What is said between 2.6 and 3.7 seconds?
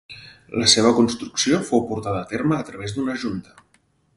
a través d'una junta.